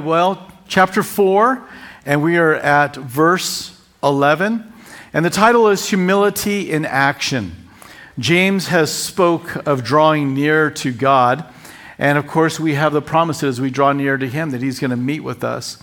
[0.00, 1.62] right, well, chapter 4,
[2.06, 4.72] and we are at verse 11.
[5.12, 7.68] And the title is Humility in Action.
[8.18, 11.44] James has spoke of drawing near to God.
[11.98, 14.62] And of course, we have the promise that as we draw near to him that
[14.62, 15.76] he's going to meet with us.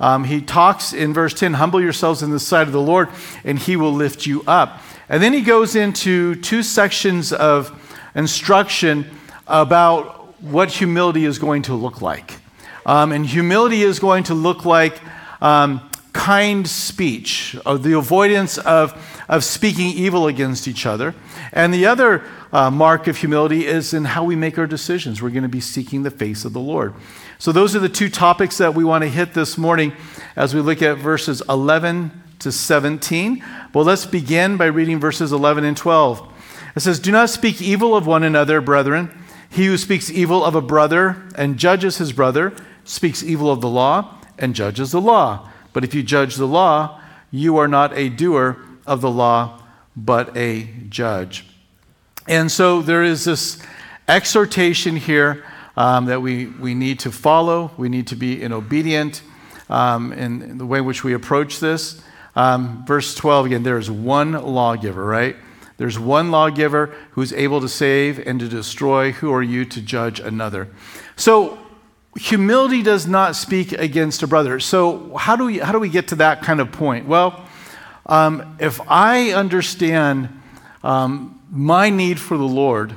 [0.00, 3.10] Um, he talks in verse 10 humble yourselves in the sight of the Lord,
[3.44, 4.80] and he will lift you up.
[5.10, 7.70] And then he goes into two sections of
[8.14, 9.10] instruction
[9.46, 12.37] about what humility is going to look like.
[12.88, 14.98] Um, and humility is going to look like
[15.42, 21.14] um, kind speech, the avoidance of, of speaking evil against each other.
[21.52, 25.20] And the other uh, mark of humility is in how we make our decisions.
[25.20, 26.94] We're going to be seeking the face of the Lord.
[27.38, 29.92] So, those are the two topics that we want to hit this morning
[30.34, 33.44] as we look at verses 11 to 17.
[33.74, 36.32] Well, let's begin by reading verses 11 and 12.
[36.74, 39.10] It says, Do not speak evil of one another, brethren.
[39.50, 42.54] He who speaks evil of a brother and judges his brother
[42.88, 45.48] speaks evil of the law and judges the law.
[45.72, 49.62] But if you judge the law, you are not a doer of the law,
[49.94, 51.46] but a judge.
[52.26, 53.60] And so there is this
[54.08, 55.44] exhortation here
[55.76, 57.70] um, that we, we need to follow.
[57.76, 59.22] We need to be in obedient
[59.68, 62.00] um, in, in, the way in which we approach this.
[62.34, 65.36] Um, verse 12 again, there is one lawgiver, right?
[65.76, 69.12] There's one lawgiver who's able to save and to destroy.
[69.12, 70.68] Who are you to judge another?
[71.16, 71.58] So
[72.18, 74.60] humility does not speak against a brother.
[74.60, 77.06] So, how do we, how do we get to that kind of point?
[77.06, 77.46] Well,
[78.06, 80.28] um, if I understand
[80.82, 82.94] um, my need for the Lord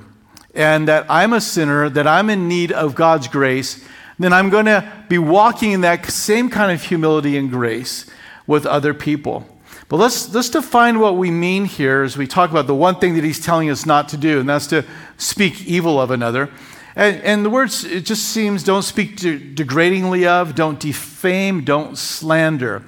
[0.53, 3.83] and that I'm a sinner, that I'm in need of God's grace,
[4.19, 8.05] then I'm going to be walking in that same kind of humility and grace
[8.47, 9.47] with other people.
[9.87, 13.15] But let's, let's define what we mean here as we talk about the one thing
[13.15, 14.85] that he's telling us not to do, and that's to
[15.17, 16.49] speak evil of another.
[16.95, 21.97] And, and the words, it just seems don't speak de- degradingly of, don't defame, don't
[21.97, 22.83] slander.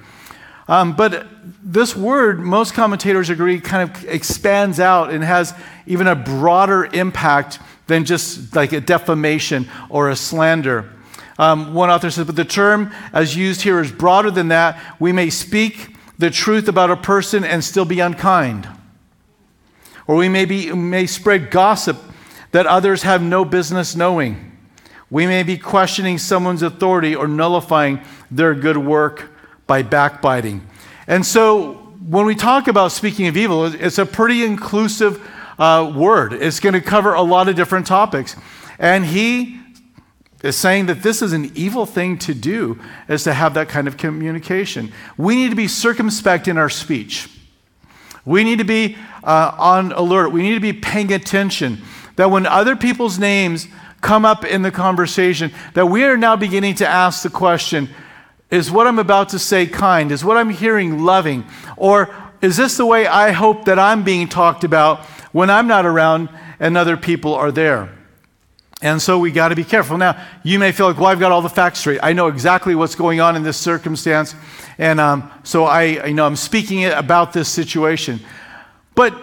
[0.68, 1.28] Um, but
[1.64, 5.54] this word, most commentators agree, kind of expands out and has
[5.86, 10.90] even a broader impact than just like a defamation or a slander.
[11.38, 14.80] Um, one author says, but the term as used here is broader than that.
[15.00, 18.68] We may speak the truth about a person and still be unkind.
[20.06, 21.98] Or we may, be, may spread gossip
[22.54, 24.52] that others have no business knowing.
[25.10, 28.00] We may be questioning someone's authority or nullifying
[28.32, 29.32] their good work
[29.68, 30.66] by backbiting.
[31.08, 31.74] And so,
[32.08, 35.26] when we talk about speaking of evil, it's a pretty inclusive
[35.58, 36.34] uh, word.
[36.34, 38.36] It's going to cover a lot of different topics.
[38.78, 39.60] And he
[40.44, 43.88] is saying that this is an evil thing to do, is to have that kind
[43.88, 44.92] of communication.
[45.18, 47.30] We need to be circumspect in our speech.
[48.26, 50.30] We need to be uh, on alert.
[50.30, 51.82] We need to be paying attention
[52.16, 53.68] that when other people's names
[54.02, 57.90] come up in the conversation, that we are now beginning to ask the question
[58.52, 60.12] is what I'm about to say kind?
[60.12, 61.44] Is what I'm hearing loving?
[61.76, 65.88] Or is this the way I hope that I'm being talked about when I'm not
[65.88, 66.30] around
[66.60, 67.90] and other people are there?
[68.84, 69.98] And so we got to be careful.
[69.98, 72.02] Now, you may feel like, well, I've got all the facts straight.
[72.04, 74.36] I know exactly what's going on in this circumstance.
[74.78, 78.20] And um, so I, you know, I'm speaking about this situation.
[78.94, 79.18] But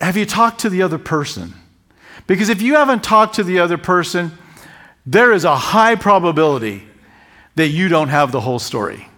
[0.00, 1.54] have you talked to the other person?
[2.26, 4.32] Because if you haven't talked to the other person,
[5.06, 6.84] there is a high probability
[7.56, 9.08] that you don't have the whole story.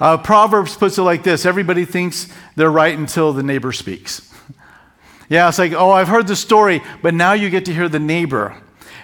[0.00, 4.32] Uh, Proverbs puts it like this everybody thinks they're right until the neighbor speaks.
[5.28, 7.98] yeah, it's like, oh, I've heard the story, but now you get to hear the
[7.98, 8.56] neighbor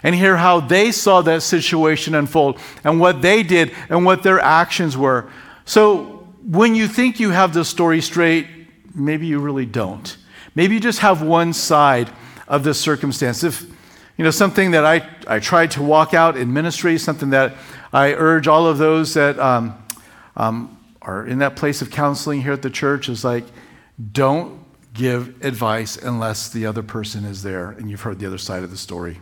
[0.03, 4.41] and hear how they saw that situation unfold and what they did and what their
[4.41, 5.31] actions were.
[5.65, 8.47] So when you think you have the story straight,
[8.95, 10.17] maybe you really don't.
[10.55, 12.11] Maybe you just have one side
[12.51, 13.43] of this circumstance.
[13.45, 13.63] If,
[14.19, 17.55] you know, something that I, I tried to walk out in ministry, something that
[17.93, 19.83] I urge all of those that um,
[20.37, 23.45] um, are in that place of counseling here at the church is like,
[24.13, 24.59] don't
[24.93, 28.71] give advice unless the other person is there and you've heard the other side of
[28.71, 29.21] the story.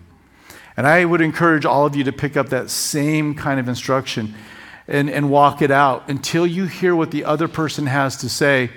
[0.76, 4.34] And I would encourage all of you to pick up that same kind of instruction
[4.86, 8.70] and, and walk it out until you hear what the other person has to say.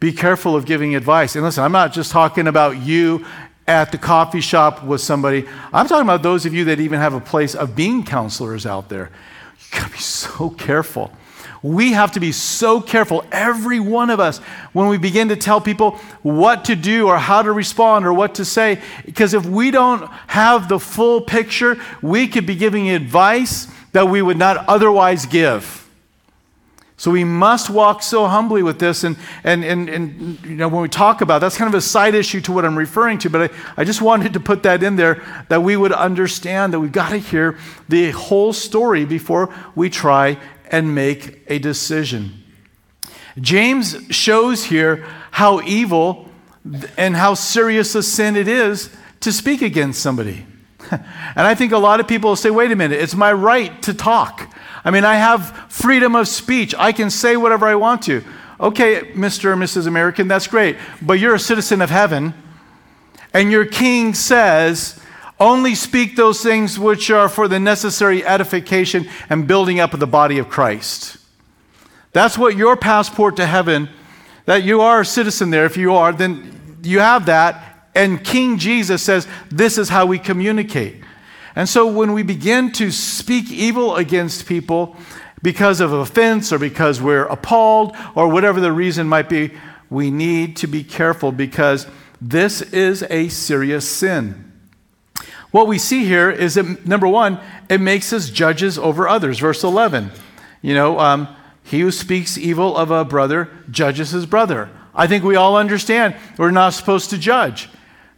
[0.00, 1.34] Be careful of giving advice.
[1.36, 3.24] And listen, I'm not just talking about you
[3.66, 5.46] at the coffee shop with somebody.
[5.72, 8.88] I'm talking about those of you that even have a place of being counselors out
[8.88, 9.10] there.
[9.60, 11.12] You gotta be so careful.
[11.62, 14.38] We have to be so careful, every one of us,
[14.72, 18.36] when we begin to tell people what to do or how to respond or what
[18.36, 18.80] to say.
[19.04, 24.22] Because if we don't have the full picture, we could be giving advice that we
[24.22, 25.89] would not otherwise give.
[27.00, 29.04] So we must walk so humbly with this.
[29.04, 32.14] And, and, and, and you know, when we talk about that's kind of a side
[32.14, 34.96] issue to what I'm referring to, but I, I just wanted to put that in
[34.96, 37.56] there that we would understand that we've got to hear
[37.88, 40.38] the whole story before we try
[40.70, 42.34] and make a decision.
[43.40, 46.28] James shows here how evil
[46.98, 50.44] and how serious a sin it is to speak against somebody.
[51.36, 53.80] And I think a lot of people will say, wait a minute, it's my right
[53.82, 54.52] to talk.
[54.84, 56.74] I mean, I have freedom of speech.
[56.76, 58.24] I can say whatever I want to.
[58.58, 59.46] Okay, Mr.
[59.46, 59.86] or Mrs.
[59.86, 60.76] American, that's great.
[61.00, 62.34] But you're a citizen of heaven,
[63.32, 65.00] and your king says,
[65.38, 70.06] only speak those things which are for the necessary edification and building up of the
[70.06, 71.16] body of Christ.
[72.12, 73.88] That's what your passport to heaven,
[74.44, 75.64] that you are a citizen there.
[75.64, 77.69] If you are, then you have that.
[77.94, 81.02] And King Jesus says, this is how we communicate.
[81.56, 84.96] And so when we begin to speak evil against people
[85.42, 89.52] because of offense or because we're appalled or whatever the reason might be,
[89.88, 91.86] we need to be careful because
[92.20, 94.52] this is a serious sin.
[95.50, 99.40] What we see here is that, number one, it makes us judges over others.
[99.40, 100.12] Verse 11,
[100.62, 101.34] you know, um,
[101.64, 104.70] he who speaks evil of a brother judges his brother.
[104.94, 107.68] I think we all understand we're not supposed to judge.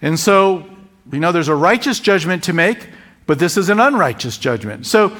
[0.02, 0.66] And so,
[1.10, 2.88] you know, there's a righteous judgment to make,
[3.26, 4.86] but this is an unrighteous judgment.
[4.86, 5.16] So,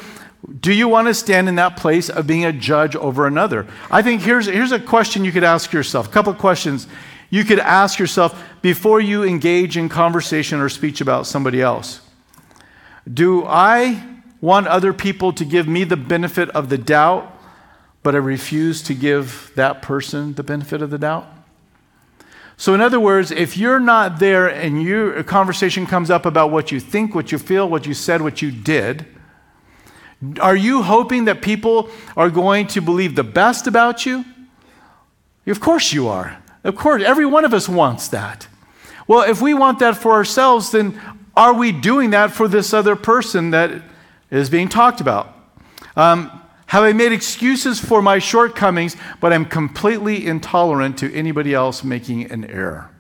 [0.61, 3.67] do you want to stand in that place of being a judge over another?
[3.93, 6.89] I think here's, here's a question you could ask yourself, a couple questions
[7.31, 12.03] you could ask yourself before you engage in conversation or speech about somebody else.
[13.11, 14.05] Do I
[14.43, 17.33] want other people to give me the benefit of the doubt,
[18.03, 21.27] but I refuse to give that person the benefit of the doubt?
[22.63, 26.53] So, in other words, if you're not there and you, a conversation comes up about
[26.53, 29.05] what you think, what you feel, what you said, what you did,
[30.41, 34.25] are you hoping that people are going to believe the best about you?
[35.45, 36.41] Of course you are.
[36.63, 38.47] Of course, every one of us wants that.
[39.09, 41.01] Well, if we want that for ourselves, then
[41.37, 43.83] are we doing that for this other person that
[44.31, 45.37] is being talked about?
[45.97, 46.42] Um,
[46.73, 52.31] have I made excuses for my shortcomings, but I'm completely intolerant to anybody else making
[52.31, 52.91] an error?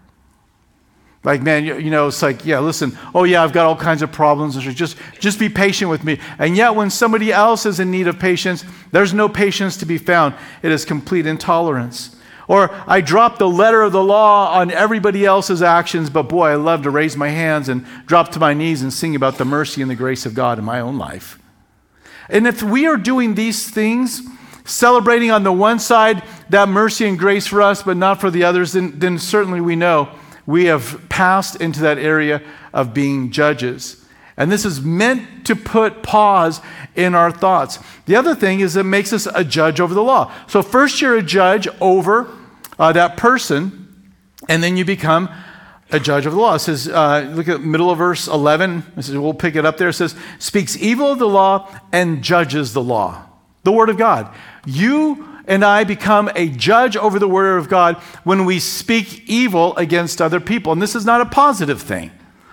[1.24, 4.02] Like, man, you, you, know, it's like, yeah, listen, oh, yeah, I've got all kinds
[4.02, 4.58] of problems.
[4.74, 6.20] Just, just be patient with me.
[6.38, 9.96] And yet, when somebody else is in need of patience, there's no patience to be
[9.96, 10.34] found.
[10.62, 12.14] It is complete intolerance.
[12.48, 16.56] Or I drop the letter of the law on everybody else's actions, but boy, I
[16.56, 19.80] love to raise my hands and drop to my knees and sing about the mercy
[19.80, 21.38] and the grace of God in my own life.
[22.28, 24.22] And if we are doing these things,
[24.64, 28.44] celebrating on the one side that mercy and grace for us, but not for the
[28.44, 30.08] others, then, then certainly we know
[30.46, 32.42] we have passed into that area
[32.72, 34.04] of being judges.
[34.36, 36.60] And this is meant to put pause
[36.94, 37.78] in our thoughts.
[38.06, 40.32] The other thing is it makes us a judge over the law.
[40.46, 42.28] So, first, you're a judge over
[42.78, 44.10] uh, that person,
[44.48, 45.28] and then you become
[45.92, 46.54] a judge of the law.
[46.54, 48.82] It says, uh, look at middle of verse 11.
[48.96, 49.90] It says, we'll pick it up there.
[49.90, 53.26] It says, speaks evil of the law and judges the law.
[53.62, 54.34] The word of God.
[54.64, 59.76] You and I become a judge over the word of God when we speak evil
[59.76, 60.72] against other people.
[60.72, 62.10] And this is not a positive thing.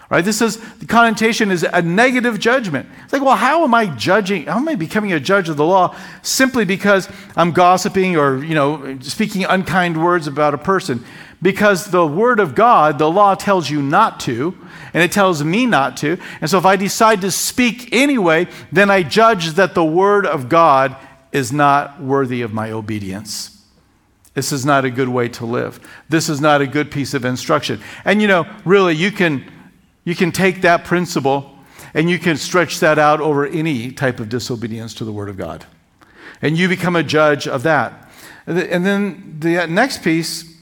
[0.09, 0.25] Right?
[0.25, 2.89] This is the connotation is a negative judgment.
[3.03, 4.45] It's like, well, how am I judging?
[4.45, 8.55] How am I becoming a judge of the law simply because I'm gossiping or, you
[8.55, 11.05] know, speaking unkind words about a person?
[11.41, 14.57] Because the Word of God, the law tells you not to,
[14.93, 16.17] and it tells me not to.
[16.41, 20.49] And so if I decide to speak anyway, then I judge that the Word of
[20.49, 20.95] God
[21.31, 23.55] is not worthy of my obedience.
[24.33, 25.79] This is not a good way to live.
[26.09, 27.81] This is not a good piece of instruction.
[28.05, 29.49] And you know, really, you can,
[30.03, 31.55] you can take that principle
[31.93, 35.37] and you can stretch that out over any type of disobedience to the Word of
[35.37, 35.65] God.
[36.41, 38.09] And you become a judge of that.
[38.45, 40.58] And then the next piece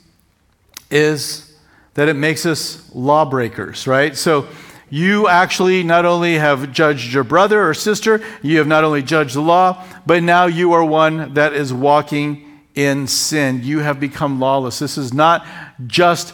[0.89, 1.55] is
[1.93, 4.15] that it makes us lawbreakers, right?
[4.15, 4.47] So
[4.89, 9.35] you actually not only have judged your brother or sister, you have not only judged
[9.35, 13.61] the law, but now you are one that is walking in sin.
[13.63, 14.79] You have become lawless.
[14.79, 15.45] This is not
[15.87, 16.33] just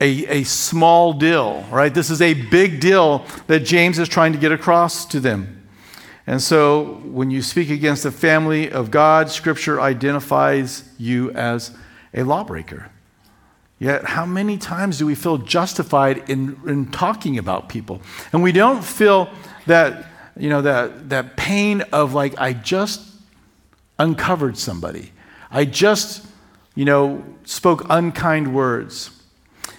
[0.00, 1.92] a, a small deal, right?
[1.92, 5.68] This is a big deal that James is trying to get across to them.
[6.26, 11.76] And so when you speak against the family of God, Scripture identifies you as
[12.14, 12.90] a lawbreaker.
[13.82, 18.00] Yet, how many times do we feel justified in, in talking about people?
[18.32, 19.28] And we don't feel
[19.66, 23.00] that, you know, that, that pain of like, I just
[23.98, 25.10] uncovered somebody.
[25.50, 26.24] I just,
[26.76, 29.20] you know, spoke unkind words.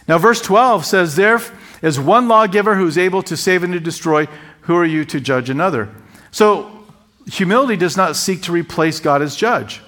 [0.05, 1.39] Now, verse 12 says, There
[1.81, 4.27] is one lawgiver who is able to save and to destroy.
[4.63, 5.87] Who are you to judge another?
[6.29, 6.83] So,
[7.25, 9.81] humility does not seek to replace God as judge.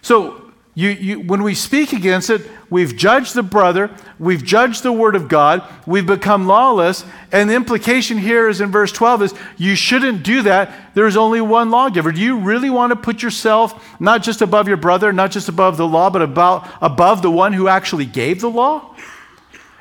[0.00, 0.49] So
[0.80, 5.14] you, you, when we speak against it, we've judged the brother, we've judged the word
[5.14, 9.74] of God, we've become lawless, and the implication here is in verse 12 is you
[9.74, 10.94] shouldn't do that.
[10.94, 12.12] There's only one lawgiver.
[12.12, 15.76] Do you really want to put yourself not just above your brother, not just above
[15.76, 18.96] the law, but about, above the one who actually gave the law?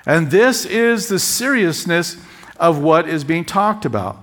[0.05, 2.17] And this is the seriousness
[2.57, 4.17] of what is being talked about.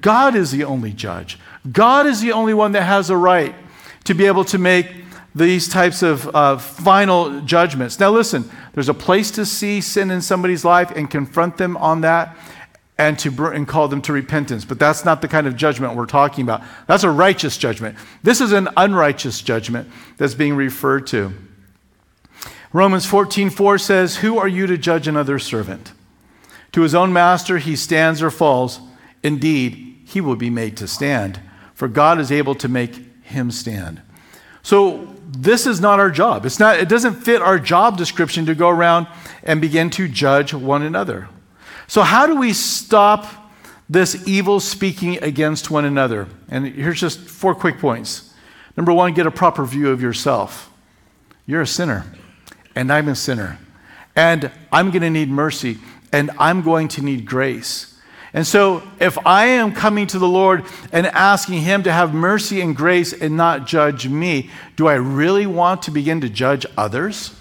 [0.00, 1.36] God is the only judge.
[1.70, 3.56] God is the only one that has a right
[4.04, 4.86] to be able to make
[5.34, 7.98] these types of uh, final judgments.
[7.98, 12.02] Now, listen, there's a place to see sin in somebody's life and confront them on
[12.02, 12.36] that
[12.98, 14.64] and to br- and call them to repentance.
[14.64, 16.62] But that's not the kind of judgment we're talking about.
[16.86, 17.96] That's a righteous judgment.
[18.22, 21.32] This is an unrighteous judgment that's being referred to.
[22.72, 25.92] Romans 14:4 says, "Who are you to judge another servant?
[26.72, 28.80] To his own master he stands or falls.
[29.22, 31.40] Indeed, he will be made to stand,
[31.74, 34.00] for God is able to make him stand."
[34.62, 36.44] So this is not our job.
[36.44, 39.06] It's not, it doesn't fit our job description to go around
[39.42, 41.28] and begin to judge one another.
[41.86, 43.26] So, how do we stop
[43.88, 46.28] this evil speaking against one another?
[46.48, 48.32] And here's just four quick points.
[48.76, 50.70] Number one, get a proper view of yourself.
[51.46, 52.04] You're a sinner,
[52.74, 53.58] and I'm a sinner.
[54.14, 55.78] And I'm going to need mercy,
[56.12, 57.91] and I'm going to need grace.
[58.34, 62.62] And so, if I am coming to the Lord and asking Him to have mercy
[62.62, 67.38] and grace and not judge me, do I really want to begin to judge others?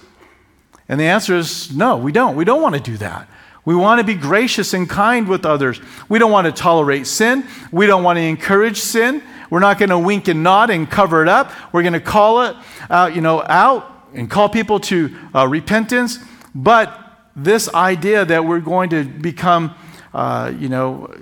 [0.90, 2.36] And the answer is no, we don't.
[2.36, 3.30] We don't want to do that.
[3.64, 5.80] We want to be gracious and kind with others.
[6.10, 7.46] We don't want to tolerate sin.
[7.72, 9.22] We don't want to encourage sin.
[9.50, 11.52] We're not going to wink and nod and cover it up.
[11.72, 12.56] We're going to call it,
[12.90, 16.20] uh, you know, out and call people to uh, repentance.
[16.56, 16.98] But
[17.36, 19.76] this idea that we're going to become
[20.14, 21.14] uh, you know,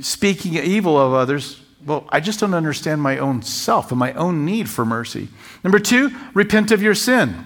[0.00, 4.44] speaking evil of others, well, I just don't understand my own self and my own
[4.44, 5.28] need for mercy.
[5.62, 7.44] Number two, repent of your sin.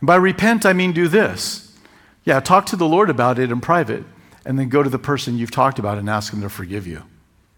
[0.00, 1.76] And by repent, I mean do this.
[2.24, 4.04] Yeah, talk to the Lord about it in private,
[4.44, 7.02] and then go to the person you've talked about and ask them to forgive you.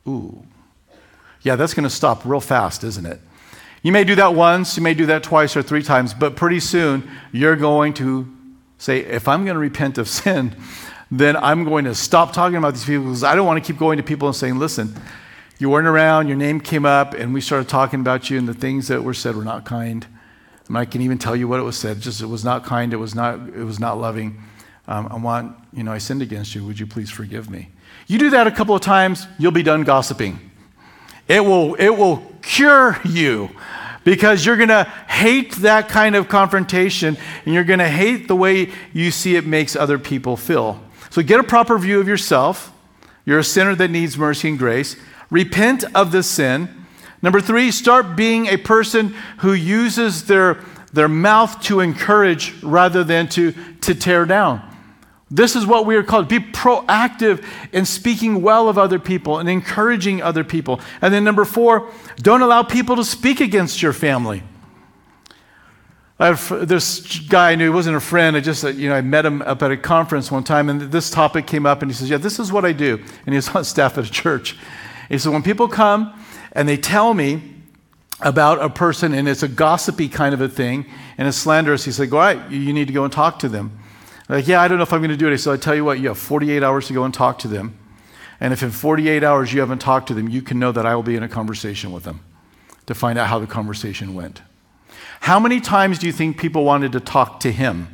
[0.07, 0.45] Ooh.
[1.43, 3.21] Yeah, that's going to stop real fast, isn't it?
[3.83, 6.61] You may do that once, you may do that twice or three times, but pretty
[6.61, 8.33] soon you're going to
[8.79, 10.55] say, if I'm going to repent of sin,
[11.13, 13.79] then I'm going to stop talking about these people because I don't want to keep
[13.79, 14.97] going to people and saying, listen,
[15.59, 18.55] you weren't around, your name came up, and we started talking about you, and the
[18.55, 20.07] things that were said were not kind.
[20.69, 22.01] And I can even tell you what it was said.
[22.01, 22.95] Just it was not kind.
[22.95, 23.35] It was not.
[23.49, 24.43] It was not loving.
[24.89, 26.65] Um, I want you know I sinned against you.
[26.65, 27.69] Would you please forgive me?
[28.07, 30.39] You do that a couple of times, you'll be done gossiping.
[31.29, 31.75] It will.
[31.75, 33.51] It will cure you
[34.03, 38.37] because you're going to hate that kind of confrontation, and you're going to hate the
[38.37, 40.81] way you see it makes other people feel.
[41.13, 42.73] So get a proper view of yourself.
[43.27, 44.97] You're a sinner that needs mercy and grace.
[45.29, 46.71] Repent of the sin.
[47.21, 53.29] Number three, start being a person who uses their, their mouth to encourage rather than
[53.29, 53.53] to,
[53.83, 54.67] to tear down.
[55.31, 56.29] This is what we are called.
[56.29, 60.81] Be proactive in speaking well of other people and encouraging other people.
[61.03, 61.91] And then number four,
[62.23, 64.45] don't allow people to speak against your family.
[66.23, 68.37] I have this guy I knew, he wasn't a friend.
[68.37, 71.11] I just, you know, I met him up at a conference one time, and this
[71.11, 72.95] topic came up, and he says, Yeah, this is what I do.
[73.27, 74.57] And he was on staff at a church.
[75.09, 76.15] He said, When people come
[76.53, 77.43] and they tell me
[78.21, 80.87] about a person, and it's a gossipy kind of a thing,
[81.19, 83.77] and it's slanderous, he said, Go right, you need to go and talk to them.
[84.29, 85.39] I'm like, yeah, I don't know if I'm going to do it.
[85.39, 87.77] So I tell you what, you have 48 hours to go and talk to them.
[88.39, 90.95] And if in 48 hours you haven't talked to them, you can know that I
[90.95, 92.21] will be in a conversation with them
[92.87, 94.41] to find out how the conversation went.
[95.23, 97.87] How many times do you think people wanted to talk to him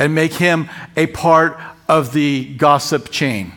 [0.00, 1.56] and make him a part
[1.88, 3.52] of the gossip chain?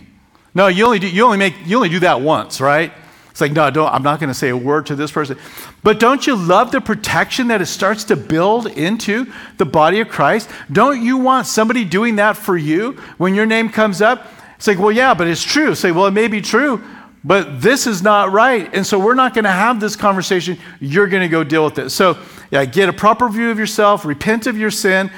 [0.53, 2.93] No, you only do, you only make you only do that once, right?
[3.31, 5.39] It's like, no, don't, I'm not going to say a word to this person.
[5.81, 10.07] But don't you love the protection that it starts to build into the body of
[10.07, 10.47] Christ?
[10.71, 14.27] Don't you want somebody doing that for you when your name comes up?
[14.57, 15.73] It's like, well, yeah, but it's true.
[15.73, 16.79] Say, well, it may be true,
[17.25, 18.69] but this is not right.
[18.71, 20.59] And so we're not going to have this conversation.
[20.79, 21.89] You're going to go deal with it.
[21.89, 22.19] So,
[22.51, 25.09] yeah, get a proper view of yourself, repent of your sin,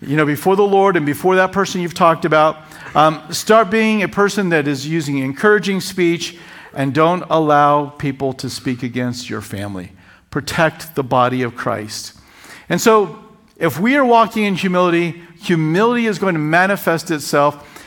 [0.00, 2.62] you know, before the Lord and before that person you've talked about.
[2.94, 6.38] Um, start being a person that is using encouraging speech
[6.72, 9.92] and don't allow people to speak against your family.
[10.30, 12.18] Protect the body of Christ.
[12.70, 13.22] And so,
[13.58, 17.86] if we are walking in humility, humility is going to manifest itself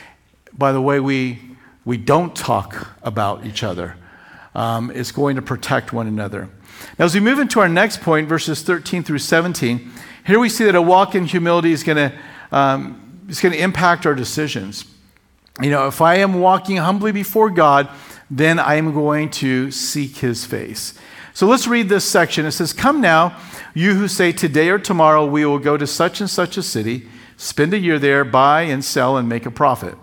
[0.56, 1.53] by the way we
[1.84, 3.96] we don't talk about each other.
[4.54, 6.48] Um, it's going to protect one another.
[6.98, 9.90] Now, as we move into our next point, verses 13 through 17,
[10.26, 12.18] here we see that a walk in humility is going to
[12.52, 14.84] um, is going to impact our decisions.
[15.60, 17.88] You know, if I am walking humbly before God,
[18.30, 20.94] then I am going to seek his face.
[21.32, 22.46] So let's read this section.
[22.46, 23.36] It says, Come now,
[23.74, 27.08] you who say, Today or tomorrow we will go to such and such a city,
[27.36, 29.96] spend a year there, buy and sell, and make a profit.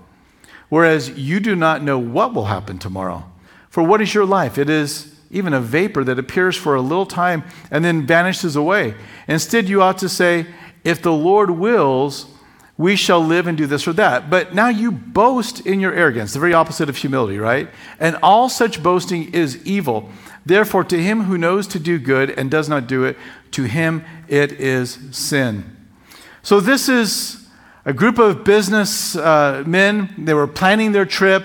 [0.72, 3.30] Whereas you do not know what will happen tomorrow.
[3.68, 4.58] For what is your life?
[4.58, 8.96] It is even a vapor that appears for a little time and then vanishes away.
[9.28, 10.46] Instead, you ought to say,
[10.86, 12.28] If the Lord wills,
[12.78, 14.30] we shall live and do this or that.
[14.30, 17.70] But now you boast in your arrogance, the very opposite of humility, right?
[18.00, 20.10] And all such boasting is evil.
[20.46, 23.18] Therefore, to him who knows to do good and does not do it,
[23.52, 25.76] to him it is sin.
[26.44, 27.41] So, this is
[27.86, 30.14] a group of business uh, men.
[30.18, 31.44] They were planning their trip.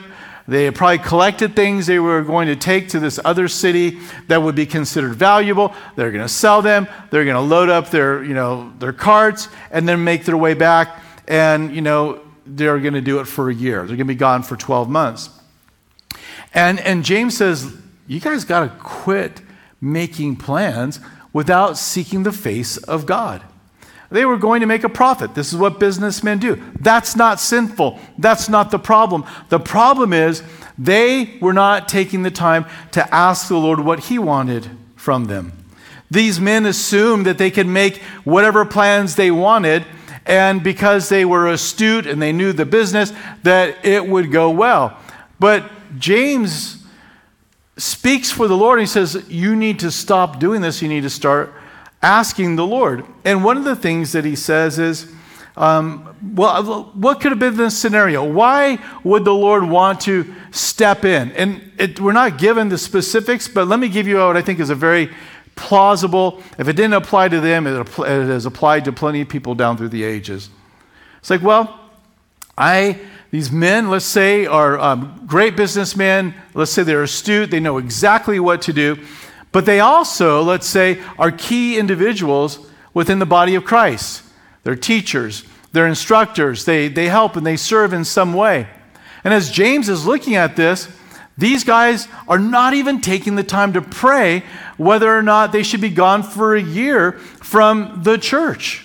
[0.49, 4.55] They probably collected things they were going to take to this other city that would
[4.55, 5.75] be considered valuable.
[5.97, 6.87] They're going to sell them.
[7.11, 10.55] They're going to load up their, you know, their carts and then make their way
[10.55, 11.01] back.
[11.27, 13.79] And, you know, they're going to do it for a year.
[13.79, 15.31] They're going to be gone for 12 months.
[16.55, 17.77] And, and James says,
[18.07, 19.41] you guys got to quit
[19.81, 21.01] making plans
[21.33, 23.43] without seeking the face of God.
[24.11, 25.35] They were going to make a profit.
[25.35, 26.63] This is what businessmen do.
[26.81, 27.99] That's not sinful.
[28.19, 29.25] That's not the problem.
[29.49, 30.43] The problem is
[30.79, 35.53] they were not taking the time to ask the Lord what He wanted from them.
[36.11, 39.85] These men assumed that they could make whatever plans they wanted,
[40.25, 44.97] and because they were astute and they knew the business, that it would go well.
[45.41, 46.85] But James
[47.77, 48.81] speaks for the Lord.
[48.81, 50.81] He says, You need to stop doing this.
[50.81, 51.53] You need to start
[52.03, 53.05] asking the Lord.
[53.25, 55.13] And one of the things that he says is,
[55.57, 58.23] um, well, what could have been the scenario?
[58.23, 61.33] Why would the Lord want to step in?
[61.33, 64.61] And it, we're not given the specifics, but let me give you what I think
[64.61, 65.11] is a very
[65.55, 69.55] plausible, if it didn't apply to them, it, it has applied to plenty of people
[69.55, 70.51] down through the ages.
[71.19, 71.81] It's like, well,
[72.59, 73.01] I
[73.31, 76.35] these men, let's say, are um, great businessmen.
[76.55, 78.99] Let's say they're astute, they know exactly what to do.
[79.57, 82.59] But they also, let's say, are key individuals
[82.93, 84.23] within the body of Christ.
[84.65, 88.69] They're teachers, they're instructors, they, they help and they serve in some way.
[89.25, 90.91] And as James is looking at this,
[91.39, 94.43] these guys are not even taking the time to pray
[94.77, 98.85] whether or not they should be gone for a year from the church.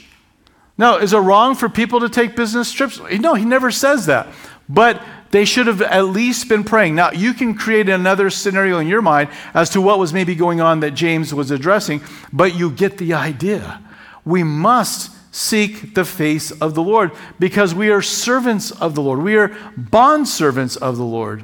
[0.77, 2.97] Now, is it wrong for people to take business trips?
[3.19, 4.29] No, he never says that.
[4.69, 5.01] But
[5.32, 6.96] they should have at least been praying.
[6.96, 10.62] Now, you can create another scenario in your mind as to what was maybe going
[10.62, 13.82] on that James was addressing, but you get the idea.
[14.26, 19.24] We must seek the face of the Lord because we are servants of the Lord.
[19.24, 21.44] We are bond servants of the Lord.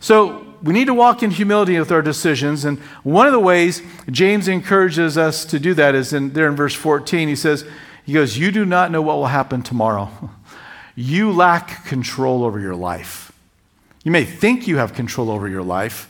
[0.00, 2.64] So we need to walk in humility with our decisions.
[2.64, 6.56] And one of the ways James encourages us to do that is in, there in
[6.56, 7.28] verse 14.
[7.28, 7.64] He says,
[8.04, 10.10] he goes, You do not know what will happen tomorrow.
[10.94, 13.21] You lack control over your life.
[14.04, 16.08] You may think you have control over your life,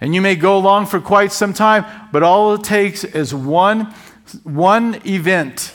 [0.00, 3.92] and you may go along for quite some time, but all it takes is one,
[4.44, 5.74] one event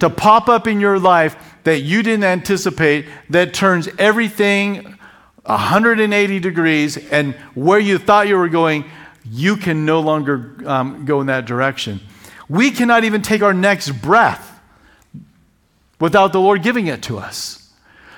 [0.00, 4.98] to pop up in your life that you didn't anticipate that turns everything
[5.44, 8.84] 180 degrees, and where you thought you were going,
[9.24, 12.00] you can no longer um, go in that direction.
[12.48, 14.60] We cannot even take our next breath
[15.98, 17.61] without the Lord giving it to us.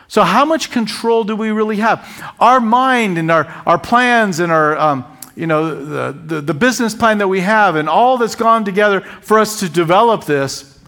[0.09, 2.35] So, how much control do we really have?
[2.39, 6.95] Our mind and our, our plans and our, um, you know, the, the, the business
[6.95, 10.79] plan that we have and all that's gone together for us to develop this.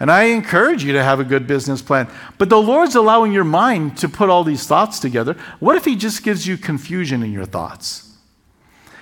[0.00, 2.08] And I encourage you to have a good business plan.
[2.36, 5.36] But the Lord's allowing your mind to put all these thoughts together.
[5.60, 8.12] What if He just gives you confusion in your thoughts?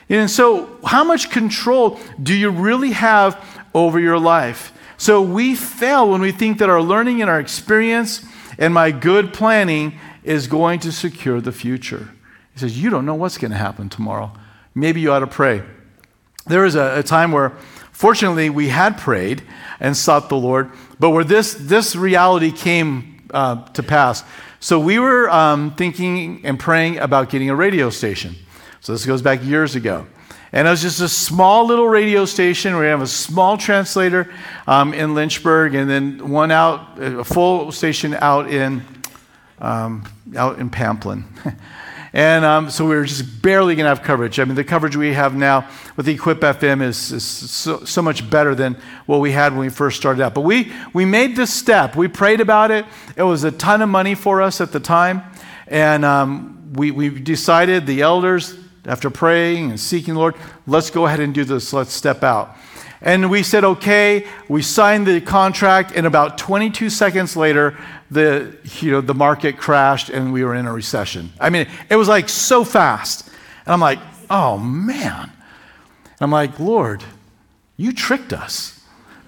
[0.08, 3.42] And so, how much control do you really have
[3.74, 4.72] over your life?
[5.02, 8.24] So we fail when we think that our learning and our experience
[8.58, 12.10] and my good planning is going to secure the future.
[12.54, 14.32] He says, You don't know what's going to happen tomorrow.
[14.74, 15.62] Maybe you ought to pray.
[16.46, 17.50] There was a, a time where,
[17.92, 19.42] fortunately, we had prayed
[19.80, 24.24] and sought the Lord, but where this, this reality came uh, to pass.
[24.60, 28.36] So we were um, thinking and praying about getting a radio station.
[28.80, 30.06] So this goes back years ago.
[30.54, 32.76] And it was just a small little radio station.
[32.76, 34.30] We have a small translator
[34.66, 38.82] um, in Lynchburg, and then one out, a full station out in
[39.62, 40.04] um,
[40.36, 41.24] out in Pamplin.
[42.12, 44.38] and um, so we were just barely going to have coverage.
[44.40, 48.28] I mean, the coverage we have now with Equip FM is, is so, so, much
[48.28, 50.34] better than what we had when we first started out.
[50.34, 51.96] But we, we made this step.
[51.96, 52.84] We prayed about it.
[53.16, 55.22] It was a ton of money for us at the time.
[55.68, 60.34] And um, we, we decided, the elders, after praying and seeking the Lord,
[60.66, 61.72] let's go ahead and do this.
[61.72, 62.56] Let's step out.
[63.00, 64.26] And we said, okay.
[64.48, 67.76] We signed the contract, and about 22 seconds later,
[68.10, 71.32] the, you know, the market crashed and we were in a recession.
[71.40, 73.28] I mean, it was like so fast.
[73.64, 75.30] And I'm like, oh man.
[76.04, 77.02] And I'm like, Lord,
[77.76, 78.80] you tricked us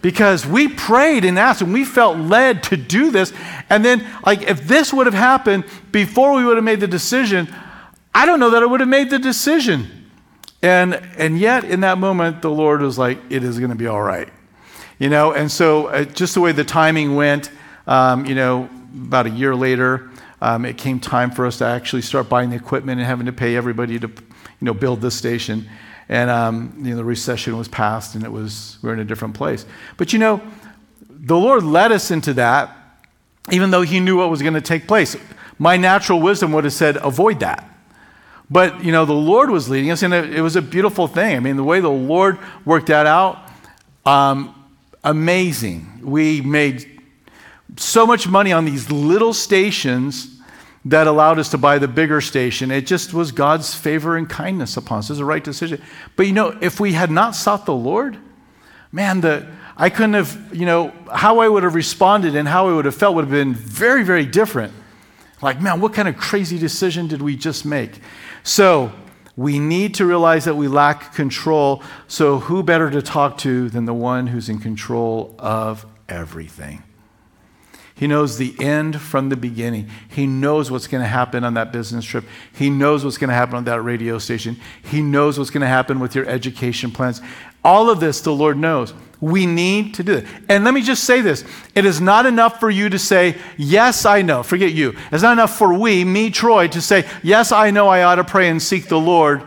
[0.02, 3.32] because we prayed and asked and we felt led to do this.
[3.70, 7.48] And then, like, if this would have happened before we would have made the decision,
[8.14, 10.10] I don't know that I would have made the decision.
[10.62, 13.86] And, and yet, in that moment, the Lord was like, it is going to be
[13.86, 14.28] all right.
[14.98, 17.50] You know, and so uh, just the way the timing went,
[17.86, 22.02] um, you know, about a year later, um, it came time for us to actually
[22.02, 24.14] start buying the equipment and having to pay everybody to, you
[24.60, 25.68] know, build this station.
[26.08, 29.04] And um, you know, the recession was passed, and it was we we're in a
[29.04, 29.64] different place.
[29.96, 30.42] But you know,
[31.08, 32.76] the Lord led us into that,
[33.50, 35.16] even though He knew what was going to take place.
[35.58, 37.73] My natural wisdom would have said, avoid that.
[38.50, 41.36] But you know, the Lord was leading us, and it, it was a beautiful thing.
[41.36, 43.38] I mean, the way the Lord worked that out,
[44.04, 44.54] um,
[45.02, 46.00] amazing.
[46.02, 46.90] We made
[47.76, 50.30] so much money on these little stations
[50.84, 52.70] that allowed us to buy the bigger station.
[52.70, 55.08] It just was God's favor and kindness upon us.
[55.08, 55.82] It was the right decision.
[56.14, 58.18] But you know, if we had not sought the Lord,
[58.92, 62.74] man, the I couldn't have, you know, how I would have responded and how I
[62.74, 64.72] would have felt would have been very, very different.
[65.42, 68.00] Like, man, what kind of crazy decision did we just make?
[68.44, 68.92] So,
[69.36, 71.82] we need to realize that we lack control.
[72.06, 76.84] So, who better to talk to than the one who's in control of everything?
[77.96, 79.88] He knows the end from the beginning.
[80.08, 82.24] He knows what's going to happen on that business trip.
[82.52, 84.56] He knows what's going to happen on that radio station.
[84.82, 87.20] He knows what's going to happen with your education plans.
[87.64, 88.92] All of this, the Lord knows.
[89.24, 90.26] We need to do it.
[90.50, 94.04] And let me just say this it is not enough for you to say, Yes,
[94.04, 94.42] I know.
[94.42, 94.94] Forget you.
[95.10, 98.24] It's not enough for we, me, Troy, to say, Yes, I know I ought to
[98.24, 99.42] pray and seek the Lord,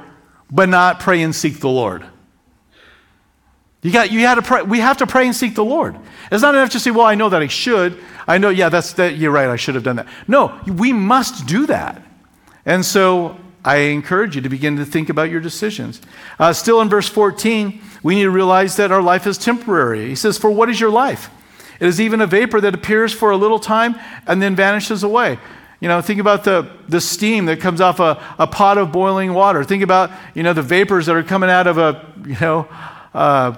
[0.50, 2.04] but not pray and seek the Lord.
[3.84, 5.96] You got, you had to pray, we have to pray and seek the Lord.
[6.32, 8.00] It's not enough to say, well, I know that I should.
[8.28, 10.08] I know, yeah, that's that, you're right, I should have done that.
[10.28, 12.02] No, we must do that.
[12.66, 16.00] And so I encourage you to begin to think about your decisions.
[16.40, 20.08] Uh, still in verse 14, we need to realize that our life is temporary.
[20.08, 21.30] He says, For what is your life?
[21.82, 25.38] It is even a vapor that appears for a little time and then vanishes away.
[25.82, 29.34] You know, think about the, the steam that comes off a, a pot of boiling
[29.34, 29.66] water.
[29.66, 32.70] Think about, you know, the vapors that are coming out of a, you know,
[33.14, 33.54] uh,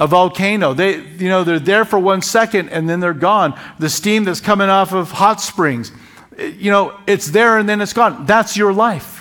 [0.00, 0.72] a volcano.
[0.72, 3.60] They, you know, they're there for one second and then they're gone.
[3.78, 5.92] The steam that's coming off of hot springs,
[6.38, 8.24] you know, it's there and then it's gone.
[8.24, 9.11] That's your life.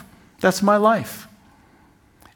[0.42, 1.28] That's my life.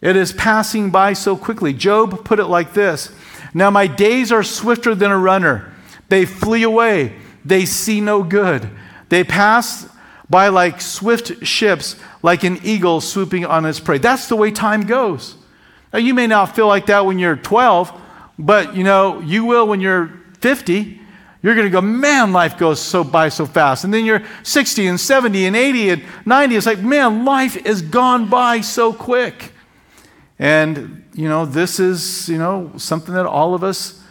[0.02, 1.74] It is passing by so quickly.
[1.74, 3.12] Job put it like this
[3.54, 5.74] Now my days are swifter than a runner,
[6.10, 8.70] they flee away, they see no good.
[9.10, 9.88] They pass
[10.30, 13.98] by like swift ships, like an eagle swooping on its prey.
[13.98, 15.36] That's the way time goes.
[15.94, 18.02] Now, you may not feel like that when you're 12,
[18.38, 21.02] but you know, you will when you're 50.
[21.46, 23.84] You're going to go, man, life goes so by so fast.
[23.84, 26.56] And then you're 60 and 70 and 80 and 90.
[26.56, 29.52] It's like, man, life is gone by so quick.
[30.40, 34.02] And, you know, this is, you know, something that all of us,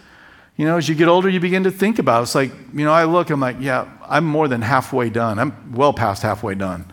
[0.56, 2.22] you know, as you get older, you begin to think about.
[2.22, 5.40] It's like, you know, I look, I'm like, yeah, I'm more than halfway done.
[5.40, 6.84] I'm well past halfway done.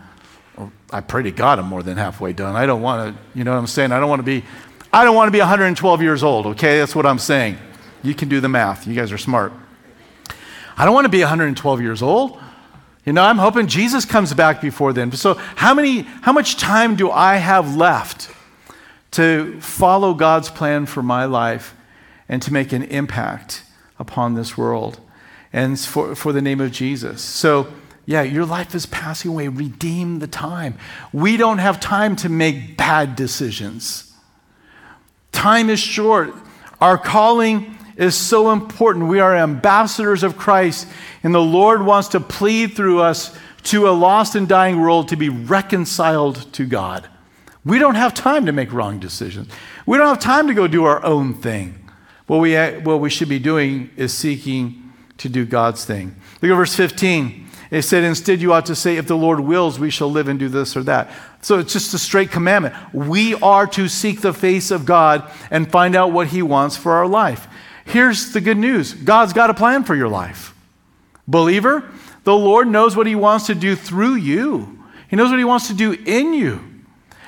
[0.91, 2.55] I pray to God I'm more than halfway done.
[2.55, 3.91] I don't want to, you know what I'm saying?
[3.91, 4.43] I don't want to be
[4.91, 6.79] I don't want to be 112 years old, okay?
[6.79, 7.57] That's what I'm saying.
[8.01, 8.87] You can do the math.
[8.87, 9.53] You guys are smart.
[10.81, 12.39] I don't want to be 112 years old.
[13.05, 15.11] You know, I'm hoping Jesus comes back before then.
[15.11, 18.31] So, how many how much time do I have left
[19.11, 21.75] to follow God's plan for my life
[22.27, 23.63] and to make an impact
[23.99, 24.99] upon this world
[25.53, 27.21] and for, for the name of Jesus?
[27.21, 27.71] So,
[28.07, 29.49] yeah, your life is passing away.
[29.49, 30.79] Redeem the time.
[31.13, 34.11] We don't have time to make bad decisions.
[35.31, 36.33] Time is short.
[36.81, 39.05] Our calling is so important.
[39.05, 40.87] We are ambassadors of Christ,
[41.21, 45.15] and the Lord wants to plead through us to a lost and dying world to
[45.15, 47.07] be reconciled to God.
[47.63, 49.49] We don't have time to make wrong decisions.
[49.85, 51.77] We don't have time to go do our own thing.
[52.25, 56.15] What we, what we should be doing is seeking to do God's thing.
[56.41, 57.49] Look at verse 15.
[57.69, 60.39] It said, Instead, you ought to say, If the Lord wills, we shall live and
[60.39, 61.11] do this or that.
[61.41, 62.73] So it's just a straight commandment.
[62.93, 66.93] We are to seek the face of God and find out what He wants for
[66.93, 67.47] our life.
[67.85, 70.53] Here's the good news God's got a plan for your life.
[71.27, 71.89] Believer,
[72.23, 75.67] the Lord knows what He wants to do through you, He knows what He wants
[75.67, 76.67] to do in you.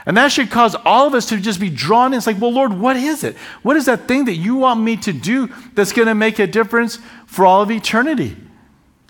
[0.05, 2.17] And that should cause all of us to just be drawn in.
[2.17, 3.37] It's like, well, Lord, what is it?
[3.61, 6.47] What is that thing that you want me to do that's going to make a
[6.47, 8.35] difference for all of eternity?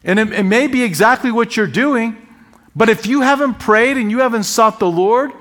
[0.04, 2.16] And it, it may be exactly what you're doing,
[2.76, 5.32] but if you haven't prayed and you haven't sought the Lord,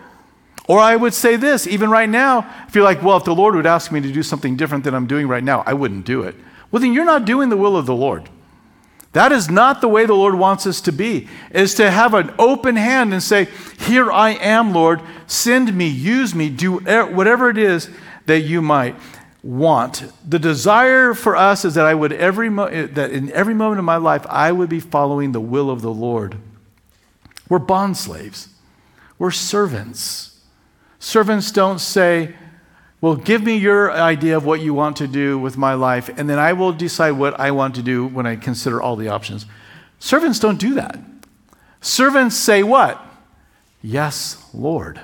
[0.73, 3.55] or I would say this, even right now, if you're like, well, if the Lord
[3.55, 6.23] would ask me to do something different than I'm doing right now, I wouldn't do
[6.23, 6.35] it.
[6.71, 8.31] Well, then you're not doing the will of the Lord.
[9.13, 12.33] That is not the way the Lord wants us to be, is to have an
[12.39, 13.49] open hand and say,
[13.81, 17.91] Here I am, Lord, send me, use me, do whatever it is
[18.25, 18.97] that you might
[19.43, 20.11] want.
[20.27, 23.79] The desire for us is that I would every mo- eh, that in every moment
[23.79, 26.39] of my life I would be following the will of the Lord.
[27.51, 28.49] We're bond slaves.
[29.19, 30.32] We're servants.
[31.03, 32.33] Servants don't say,
[33.01, 36.31] well, give me your idea of what you want to do with my life, and
[36.31, 39.45] then I will decide what I want to do when I consider all the options.
[39.99, 40.97] Servants don't do that.
[41.81, 43.05] Servants say what?
[43.83, 45.01] Yes, Lord.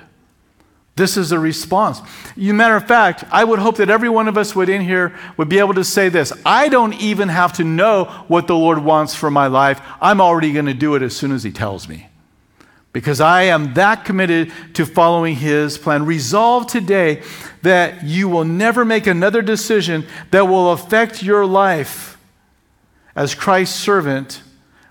[0.95, 2.01] This is a response.
[2.37, 5.19] You matter of fact, I would hope that every one of us would in here
[5.37, 6.33] would be able to say this.
[6.47, 9.81] I don't even have to know what the Lord wants for my life.
[10.01, 12.08] I'm already going to do it as soon as he tells me
[12.93, 16.07] because I am that committed to following His plan.
[16.07, 17.23] Resolve today
[17.63, 22.19] that you will never make another decision that will affect your life
[23.15, 24.43] as Christ's servant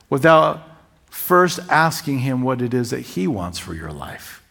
[0.09, 0.63] without
[1.09, 4.43] first asking Him what it is that He wants for your life.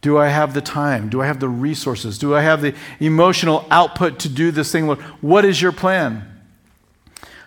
[0.00, 1.10] Do I have the time?
[1.10, 2.18] Do I have the resources?
[2.18, 4.86] Do I have the emotional output to do this thing?
[4.86, 5.00] Lord?
[5.20, 6.26] What is your plan?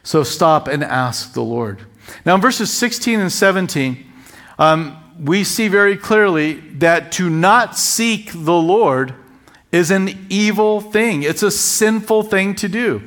[0.04, 1.80] So stop and ask the Lord.
[2.26, 4.06] Now, in verses 16 and 17,
[4.63, 9.13] um, we see very clearly that to not seek the Lord
[9.73, 11.23] is an evil thing.
[11.23, 13.02] It's a sinful thing to do.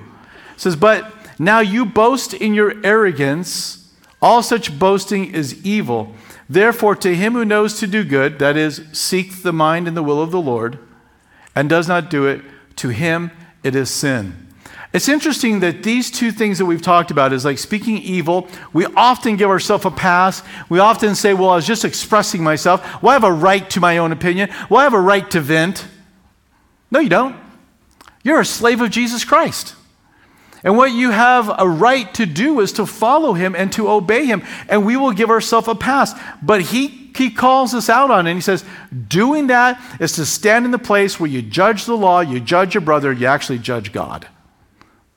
[0.55, 3.91] It says, But now you boast in your arrogance.
[4.21, 6.15] All such boasting is evil.
[6.49, 10.03] Therefore, to him who knows to do good, that is, seek the mind and the
[10.03, 10.79] will of the Lord,
[11.55, 12.43] and does not do it,
[12.77, 13.31] to him
[13.63, 14.46] it is sin.
[14.93, 18.49] It's interesting that these two things that we've talked about is like speaking evil.
[18.73, 20.43] We often give ourselves a pass.
[20.69, 23.03] We often say, well, I was just expressing myself.
[23.03, 24.49] Well, I have a right to my own opinion.
[24.71, 25.87] Well, I have a right to vent.
[26.91, 27.37] No, you don't.
[28.23, 29.75] You're a slave of Jesus Christ.
[30.65, 34.25] And what you have a right to do is to follow him and to obey
[34.25, 34.43] him.
[34.69, 36.13] And we will give ourselves a pass.
[36.43, 38.31] But he, he calls us out on it.
[38.31, 38.65] And he says,
[39.07, 42.75] doing that is to stand in the place where you judge the law, you judge
[42.75, 44.27] your brother, you actually judge God.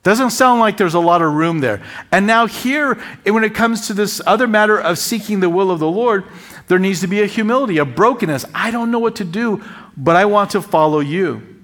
[0.02, 1.84] Doesn't sound like there's a lot of room there.
[2.12, 5.72] And now, here, eh, when it comes to this other matter of seeking the will
[5.72, 6.24] of the Lord,
[6.68, 8.46] there needs to be a humility, a brokenness.
[8.54, 9.64] I don't know what to do,
[9.98, 11.60] but I want to follow you.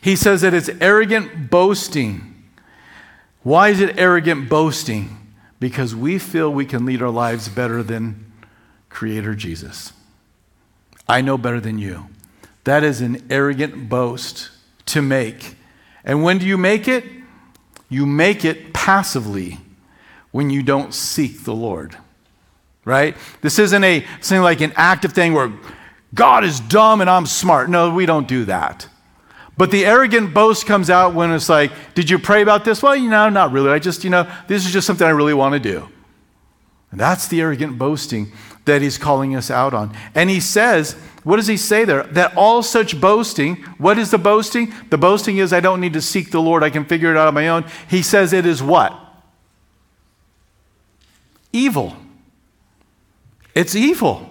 [0.00, 2.44] He says that it's arrogant boasting.
[3.42, 5.16] Why is it arrogant boasting?
[5.58, 8.32] Because we feel we can lead our lives better than
[8.88, 9.92] Creator Jesus.
[11.08, 12.06] I know better than you.
[12.64, 14.50] That is an arrogant boast
[14.86, 15.56] to make.
[16.04, 17.04] And when do you make it?
[17.90, 19.58] You make it passively
[20.30, 21.96] when you don't seek the Lord.
[22.86, 23.14] Right?
[23.42, 25.52] This isn't a something like an active thing where
[26.14, 27.68] God is dumb and I'm smart.
[27.68, 28.88] No, we don't do that.
[29.56, 32.82] But the arrogant boast comes out when it's like, Did you pray about this?
[32.82, 33.70] Well, you know, not really.
[33.70, 35.88] I just, you know, this is just something I really want to do.
[36.90, 38.32] And that's the arrogant boasting
[38.64, 39.94] that he's calling us out on.
[40.14, 42.04] And he says, what does he say there?
[42.04, 44.72] That all such boasting, what is the boasting?
[44.88, 47.28] The boasting is, I don't need to seek the Lord, I can figure it out
[47.28, 47.64] on my own.
[47.88, 48.98] He says it is what?
[51.52, 51.96] Evil.
[53.54, 54.26] It's evil.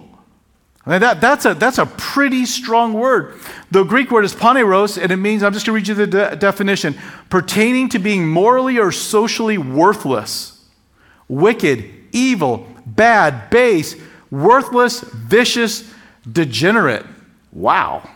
[0.86, 3.38] I mean, that, that's, a, that's a pretty strong word.
[3.70, 6.06] The Greek word is poneros, and it means, I'm just going to read you the
[6.06, 6.98] de- definition
[7.28, 10.64] pertaining to being morally or socially worthless,
[11.28, 13.94] wicked, evil, bad, base,
[14.30, 15.89] worthless, vicious,
[16.30, 17.06] degenerate.
[17.52, 18.08] Wow.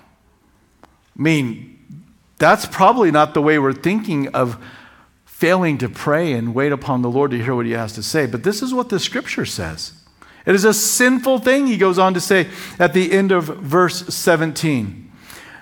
[0.82, 1.78] I mean,
[2.38, 4.62] that's probably not the way we're thinking of
[5.24, 8.26] failing to pray and wait upon the Lord to hear what he has to say.
[8.26, 9.92] But this is what the scripture says.
[10.46, 12.48] It is a sinful thing, he goes on to say
[12.78, 15.10] at the end of verse 17.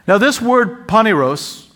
[0.09, 1.69] Now, this word poneros,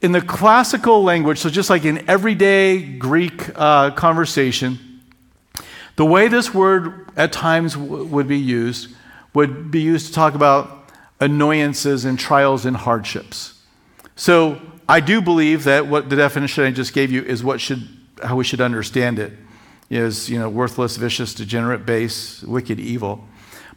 [0.00, 5.02] in the classical language, so just like in everyday Greek uh, conversation,
[5.96, 8.94] the way this word at times w- would be used
[9.34, 10.90] would be used to talk about
[11.20, 13.60] annoyances and trials and hardships.
[14.16, 17.86] So I do believe that what the definition I just gave you is what should
[18.22, 19.32] how we should understand it
[19.88, 23.24] is you know worthless, vicious, degenerate, base, wicked, evil.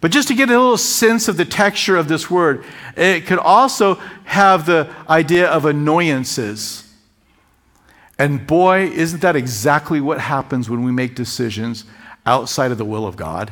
[0.02, 2.66] But just to get a little sense of the texture of this word,
[2.98, 6.84] it could also have the idea of annoyances.
[8.20, 11.86] And boy, isn't that exactly what happens when we make decisions
[12.26, 13.52] outside of the will of God?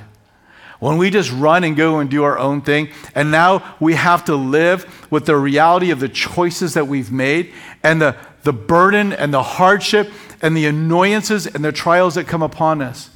[0.82, 4.26] When we just run and go and do our own thing, and now we have
[4.26, 9.14] to live with the reality of the choices that we've made and the, the burden
[9.14, 13.12] and the hardship and the annoyances and the trials that come upon us.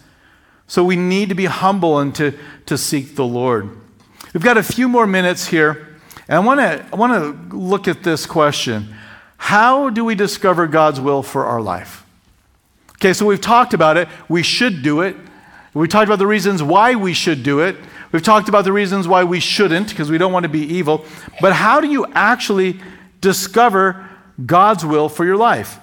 [0.67, 3.75] So we need to be humble and to, to seek the Lord.
[4.31, 5.87] We've got a few more minutes here,
[6.27, 7.13] and I want to I want
[7.49, 8.93] to look at this question.
[9.37, 12.05] How do we discover God's will for our life?
[12.97, 14.07] Okay, so we've talked about it.
[14.29, 15.15] We should do it.
[15.75, 17.75] We talked about the reasons why we should do it.
[18.13, 21.03] We've talked about the reasons why we shouldn't, because we don't want to be evil.
[21.41, 22.79] But how do you actually
[23.19, 24.09] discover
[24.45, 25.77] God's will for your life?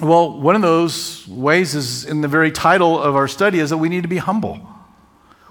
[0.00, 3.76] Well, one of those ways is in the very title of our study is that
[3.76, 4.66] we need to be humble.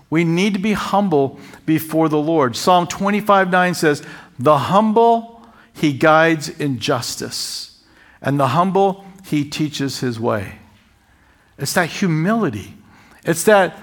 [0.09, 2.55] We need to be humble before the Lord.
[2.55, 4.03] Psalm 25 9 says,
[4.39, 7.79] The humble he guides in justice,
[8.23, 10.53] and the humble he teaches his way.
[11.59, 12.73] It's that humility.
[13.25, 13.77] It's that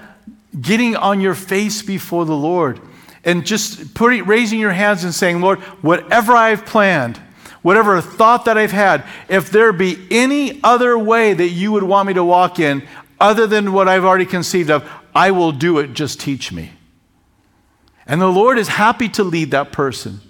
[0.59, 2.79] getting on your face before the Lord
[3.23, 7.17] and just putting, raising your hands and saying, Lord, whatever I've planned,
[7.61, 12.07] whatever thought that I've had, if there be any other way that you would want
[12.07, 12.83] me to walk in
[13.19, 15.93] other than what I've already conceived of, I will do it.
[15.93, 16.71] Just teach me.
[18.05, 20.21] And the Lord is happy to lead that person.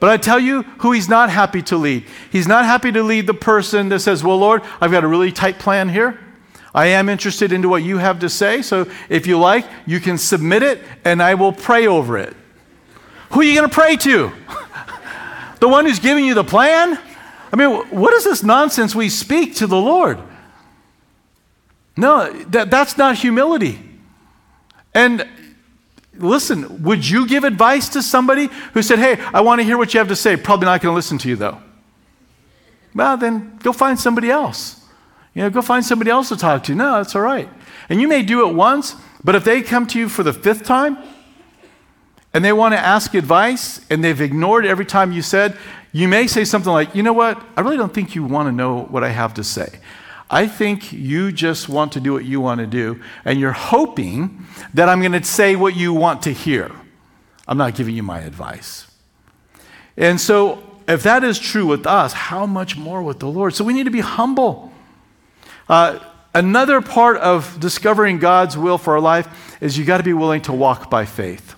[0.00, 2.04] But I tell you who he's not happy to lead.
[2.32, 5.30] He's not happy to lead the person that says, Well, Lord, I've got a really
[5.30, 6.18] tight plan here.
[6.74, 8.62] I am interested into what you have to say.
[8.62, 12.34] So if you like, you can submit it and I will pray over it.
[13.32, 14.32] Who are you going to pray to?
[15.60, 16.98] the one who's giving you the plan?
[17.52, 20.18] I mean, what is this nonsense we speak to the Lord?
[21.96, 23.78] No, that, that's not humility.
[24.94, 25.28] And
[26.14, 29.92] listen, would you give advice to somebody who said, Hey, I want to hear what
[29.92, 30.36] you have to say?
[30.36, 31.60] Probably not going to listen to you, though.
[32.94, 34.81] Well, then go find somebody else.
[35.34, 36.74] You know, go find somebody else to talk to.
[36.74, 37.48] No, that's all right.
[37.88, 40.64] And you may do it once, but if they come to you for the fifth
[40.64, 40.98] time
[42.34, 45.56] and they want to ask advice and they've ignored every time you said,
[45.92, 47.42] you may say something like, you know what?
[47.56, 49.78] I really don't think you want to know what I have to say.
[50.30, 54.46] I think you just want to do what you want to do, and you're hoping
[54.72, 56.72] that I'm going to say what you want to hear.
[57.46, 58.86] I'm not giving you my advice.
[59.94, 63.54] And so, if that is true with us, how much more with the Lord?
[63.54, 64.71] So, we need to be humble.
[65.72, 65.98] Uh,
[66.34, 70.42] another part of discovering God's will for our life is you got to be willing
[70.42, 71.54] to walk by faith.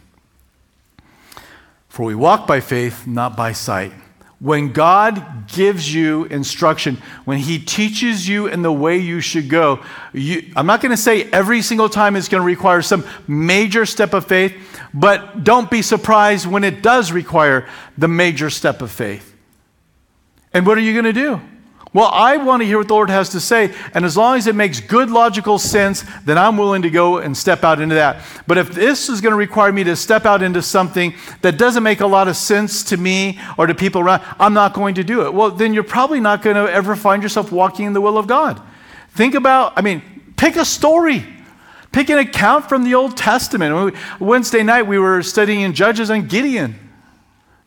[1.88, 3.92] For we walk by faith, not by sight.
[4.38, 9.82] When God gives you instruction, when He teaches you in the way you should go,
[10.12, 13.84] you, I'm not going to say every single time it's going to require some major
[13.84, 14.54] step of faith,
[14.94, 19.34] but don't be surprised when it does require the major step of faith.
[20.52, 21.40] And what are you going to do?
[21.94, 24.48] Well, I want to hear what the Lord has to say, and as long as
[24.48, 28.20] it makes good logical sense, then I'm willing to go and step out into that.
[28.48, 31.84] But if this is going to require me to step out into something that doesn't
[31.84, 35.04] make a lot of sense to me or to people around, I'm not going to
[35.04, 35.32] do it.
[35.32, 38.26] Well, then you're probably not going to ever find yourself walking in the will of
[38.26, 38.60] God.
[39.10, 40.02] Think about, I mean,
[40.36, 41.24] pick a story.
[41.92, 43.94] Pick an account from the Old Testament.
[44.18, 46.83] Wednesday night, we were studying in Judges and Gideon.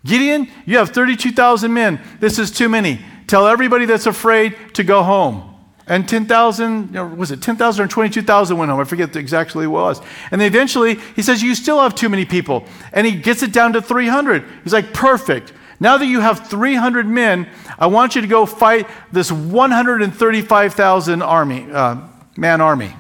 [0.06, 2.00] Gideon, you have 32,000 men.
[2.20, 3.00] This is too many.
[3.28, 5.56] Tell everybody that's afraid to go home.
[5.90, 8.80] And 10,000, was it 10,000 or 22,000 went home?
[8.80, 10.02] I forget exactly what it was.
[10.32, 12.66] And then eventually, he says, You still have too many people.
[12.92, 14.44] And he gets it down to 300.
[14.64, 15.54] He's like, Perfect.
[15.80, 17.48] Now that you have 300 men,
[17.80, 21.98] I want you to go fight this 135,000 army, uh,
[22.36, 22.94] man army.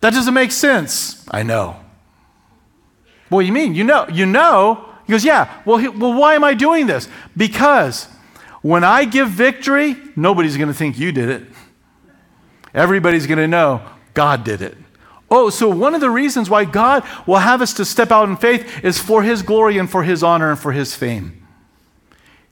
[0.00, 1.24] That doesn't make sense.
[1.30, 1.76] I know.
[3.28, 3.74] What do you mean?
[3.74, 4.06] You know.
[4.08, 4.93] You know.
[5.06, 5.62] He goes, Yeah.
[5.64, 7.08] Well, he, well why am I doing this?
[7.36, 8.06] Because
[8.62, 11.42] when I give victory, nobody's going to think you did it.
[12.72, 13.82] Everybody's going to know
[14.14, 14.76] God did it.
[15.30, 18.36] Oh, so one of the reasons why God will have us to step out in
[18.36, 21.46] faith is for His glory and for His honor and for His fame.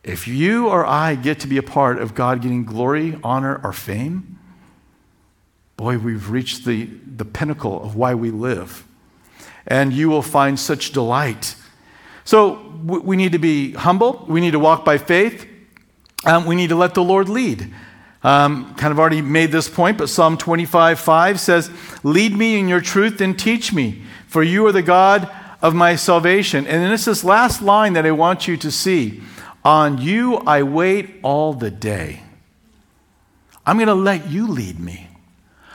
[0.02, 3.72] If you or I get to be a part of God getting glory, honor, or
[3.72, 4.38] fame,
[5.76, 6.86] boy, we've reached the,
[7.16, 8.84] the pinnacle of why we live.
[9.66, 11.54] And you will find such delight.
[12.24, 15.46] So we need to be humble, we need to walk by faith,
[16.24, 17.72] um, we need to let the Lord lead.
[18.24, 21.70] Um, kind of already made this point, but Psalm 25 5 says,
[22.04, 25.28] Lead me in your truth and teach me, for you are the God
[25.60, 26.66] of my salvation.
[26.66, 29.22] And then it's this last line that I want you to see
[29.64, 32.22] On you I wait all the day.
[33.64, 35.08] I'm going to let you lead me.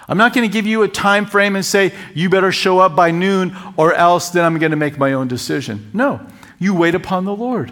[0.10, 2.96] I'm not going to give you a time frame and say, You better show up
[2.96, 5.90] by noon, or else then I'm going to make my own decision.
[5.94, 6.26] No,
[6.60, 7.72] you wait upon the Lord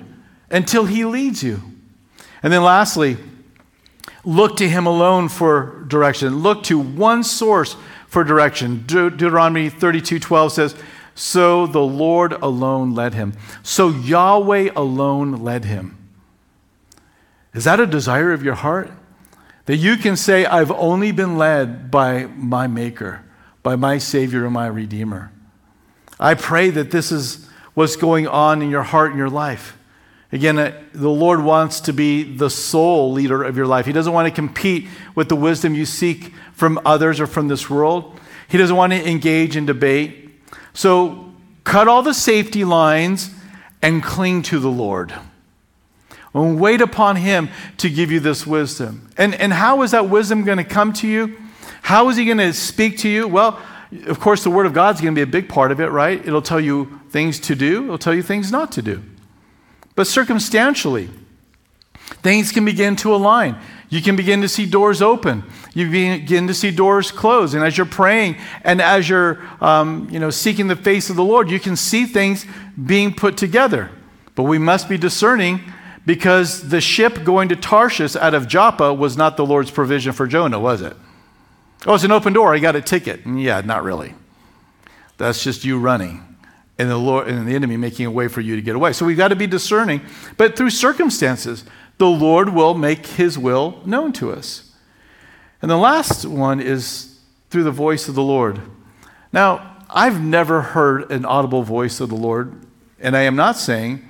[0.50, 1.62] until He leads you.
[2.46, 3.18] And then lastly,
[4.24, 6.44] look to him alone for direction.
[6.44, 7.76] Look to one source
[8.08, 8.84] for direction.
[8.86, 10.76] De- Deuteronomy 32 12 says,
[11.14, 13.34] So the Lord alone led him.
[13.64, 15.98] So Yahweh alone led him.
[17.54, 18.92] Is that a desire of your heart?
[19.66, 23.24] That you can say, I've only been led by my Maker,
[23.64, 25.32] by my Savior and my Redeemer.
[26.20, 27.45] I pray that this is
[27.76, 29.78] what's going on in your heart and your life.
[30.32, 33.86] Again, uh, the Lord wants to be the sole leader of your life.
[33.86, 37.70] He doesn't want to compete with the wisdom you seek from others or from this
[37.70, 38.20] world.
[38.48, 40.32] He doesn't want to engage in debate.
[40.74, 41.32] So
[41.64, 43.30] cut all the safety lines
[43.82, 45.14] and cling to the Lord.
[46.34, 49.10] And wait upon Him to give you this wisdom.
[49.18, 51.38] And, and how is that wisdom going to come to you?
[51.82, 53.28] How is He going to speak to you?
[53.28, 53.62] Well,
[54.08, 55.88] of course, the Word of God is going to be a big part of it,
[55.88, 56.20] right?
[56.26, 59.04] It'll tell you things to do, it'll tell you things not to do.
[59.96, 61.10] But circumstantially,
[62.22, 63.58] things can begin to align.
[63.90, 65.44] You can begin to see doors open.
[65.74, 67.54] You begin to see doors close.
[67.54, 71.24] And as you're praying and as you're um, you know, seeking the face of the
[71.24, 72.46] Lord, you can see things
[72.84, 73.92] being put together.
[74.34, 75.62] But we must be discerning
[76.06, 80.28] because the ship going to Tarshish out of Joppa was not the Lord's provision for
[80.28, 80.96] Jonah, was it?
[81.86, 82.54] Oh, it's an open door.
[82.54, 83.24] I got a ticket.
[83.24, 84.16] Mm, yeah, not really.
[85.18, 86.36] That's just you running
[86.78, 88.92] and the Lord and the enemy making a way for you to get away.
[88.94, 90.02] So we've got to be discerning.
[90.38, 91.64] But through circumstances,
[91.98, 94.74] the Lord will make his will known to us.
[95.62, 97.20] And the last one is
[97.50, 98.62] through the voice of the Lord.
[99.32, 102.66] Now, I've never heard an audible voice of the Lord,
[103.00, 104.06] and I am not saying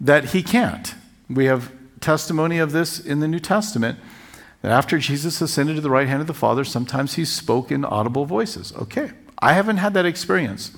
[0.00, 0.94] that he can't.
[1.30, 3.98] We have testimony of this in the New Testament
[4.64, 7.84] that after Jesus ascended to the right hand of the Father, sometimes he spoke in
[7.84, 8.72] audible voices.
[8.76, 10.74] Okay, I haven't had that experience.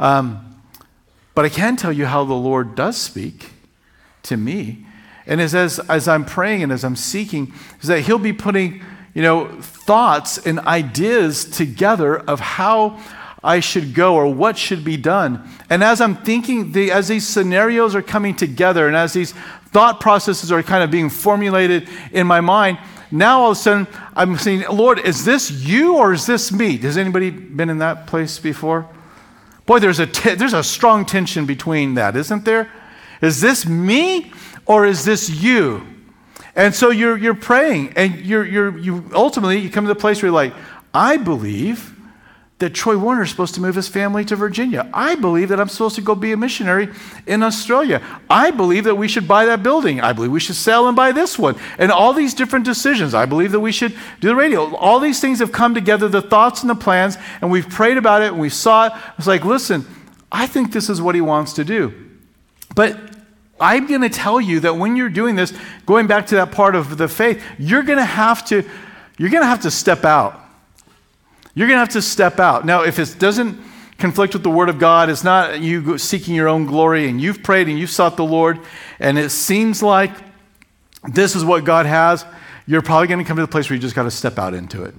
[0.00, 0.58] Um,
[1.34, 3.50] but I can tell you how the Lord does speak
[4.22, 4.86] to me.
[5.26, 7.52] And as, as, as I'm praying and as I'm seeking,
[7.82, 12.98] is that He'll be putting, you know, thoughts and ideas together of how
[13.44, 15.46] I should go or what should be done.
[15.68, 19.34] And as I'm thinking, the, as these scenarios are coming together and as these
[19.66, 22.78] thought processes are kind of being formulated in my mind,
[23.10, 26.76] now all of a sudden I'm saying, Lord, is this you or is this me?
[26.78, 28.88] Has anybody been in that place before?
[29.66, 32.70] Boy, there's a, t- there's a strong tension between that, isn't there?
[33.20, 34.32] Is this me
[34.66, 35.86] or is this you?
[36.54, 40.20] And so you're, you're praying, and you're, you're, you ultimately you come to the place
[40.20, 40.54] where you're like,
[40.92, 41.94] I believe
[42.58, 44.90] that Troy Warner is supposed to move his family to Virginia.
[44.92, 46.88] I believe that I'm supposed to go be a missionary
[47.24, 48.02] in Australia.
[48.28, 50.00] I believe that we should buy that building.
[50.00, 51.54] I believe we should sell and buy this one.
[51.78, 53.14] And all these different decisions.
[53.14, 54.74] I believe that we should do the radio.
[54.74, 58.22] All these things have come together, the thoughts and the plans, and we've prayed about
[58.22, 58.92] it and we saw it.
[59.18, 59.86] It's like, listen,
[60.32, 61.94] I think this is what he wants to do.
[62.74, 62.98] But
[63.60, 65.52] I'm going to tell you that when you're doing this,
[65.86, 68.68] going back to that part of the faith, you're going to have to
[69.16, 70.47] you're going to have to step out.
[71.58, 72.64] You're going to have to step out.
[72.64, 73.58] Now, if it doesn't
[73.98, 77.42] conflict with the Word of God, it's not you seeking your own glory and you've
[77.42, 78.60] prayed and you've sought the Lord,
[79.00, 80.12] and it seems like
[81.02, 82.24] this is what God has,
[82.68, 84.54] you're probably going to come to the place where you just got to step out
[84.54, 84.94] into it.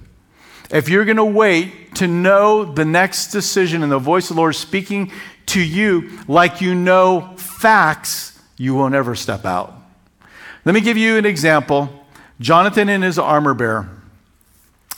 [0.70, 4.42] If you're going to wait to know the next decision and the voice of the
[4.42, 5.12] Lord speaking
[5.46, 9.72] to you like you know facts, you won't ever step out.
[10.66, 11.88] Let me give you an example.
[12.38, 13.88] Jonathan and his armor bearer.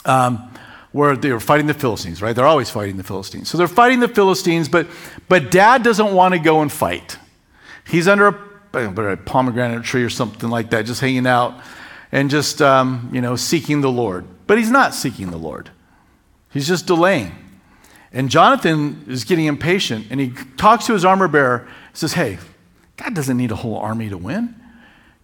[0.03, 0.49] Um,
[0.93, 2.35] where they were fighting the Philistines, right?
[2.35, 3.49] They're always fighting the Philistines.
[3.49, 4.87] So they're fighting the Philistines, but,
[5.27, 7.17] but dad doesn't want to go and fight.
[7.85, 8.27] He's under
[8.73, 11.59] a, a pomegranate tree or something like that, just hanging out
[12.11, 14.25] and just, um, you know, seeking the Lord.
[14.45, 15.71] But he's not seeking the Lord,
[16.51, 17.33] he's just delaying.
[18.15, 22.37] And Jonathan is getting impatient and he talks to his armor bearer, says, Hey,
[22.95, 24.53] God doesn't need a whole army to win.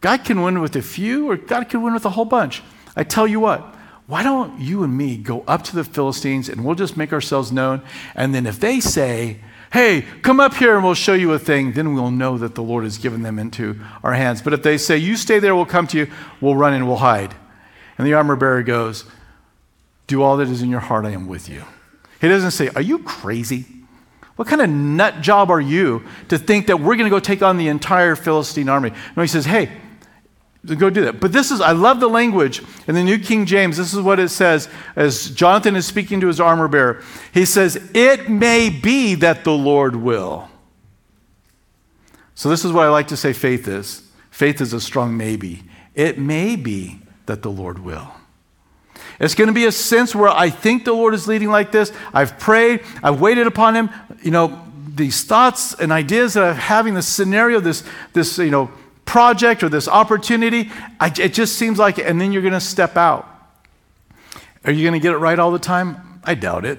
[0.01, 2.63] God can win with a few, or God can win with a whole bunch.
[2.95, 3.75] I tell you what,
[4.09, 7.51] why don't you and me go up to the Philistines and we'll just make ourselves
[7.51, 7.83] known?
[8.15, 9.37] And then if they say,
[9.71, 12.63] hey, come up here and we'll show you a thing, then we'll know that the
[12.63, 14.41] Lord has given them into our hands.
[14.41, 16.07] But if they say, you stay there, we'll come to you,
[16.41, 17.35] we'll run and we'll hide.
[17.99, 19.05] And the armor bearer goes,
[20.07, 21.63] do all that is in your heart, I am with you.
[22.19, 23.67] He doesn't say, are you crazy?
[24.37, 27.43] What kind of nut job are you to think that we're going to go take
[27.43, 28.91] on the entire Philistine army?
[29.15, 29.69] No, he says, hey,
[30.65, 31.21] Go do that.
[31.21, 33.77] But this is, I love the language in the New King James.
[33.77, 37.01] This is what it says as Jonathan is speaking to his armor bearer.
[37.33, 40.49] He says, It may be that the Lord will.
[42.35, 45.63] So, this is what I like to say faith is faith is a strong maybe.
[45.95, 48.11] It may be that the Lord will.
[49.19, 51.91] It's going to be a sense where I think the Lord is leading like this.
[52.13, 53.89] I've prayed, I've waited upon Him.
[54.21, 57.83] You know, these thoughts and ideas that I'm having, this scenario, this,
[58.13, 58.71] this you know,
[59.09, 60.69] project or this opportunity.
[60.99, 63.27] I, it just seems like, and then you're going to step out.
[64.63, 66.21] Are you going to get it right all the time?
[66.23, 66.77] I doubt it.